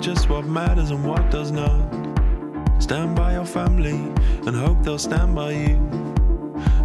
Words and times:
just 0.00 0.30
what 0.30 0.46
matters 0.46 0.90
and 0.90 1.04
what 1.04 1.30
does 1.30 1.50
not. 1.50 1.78
Stand 2.78 3.14
by 3.14 3.34
your 3.34 3.44
family 3.44 3.92
and 4.46 4.56
hope 4.56 4.82
they'll 4.82 4.98
stand 4.98 5.34
by 5.34 5.52
you. 5.52 5.76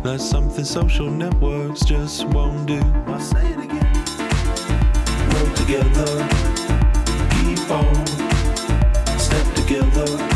That's 0.03 0.23
something 0.23 0.65
social 0.65 1.09
networks 1.09 1.85
just 1.85 2.25
won't 2.27 2.67
do. 2.67 2.79
I'll 3.07 3.19
say 3.19 3.47
it 3.47 3.59
again. 3.59 3.93
Work 5.33 5.55
together, 5.55 6.27
keep 7.31 7.71
on, 7.71 8.07
step 9.17 9.55
together. 9.55 10.34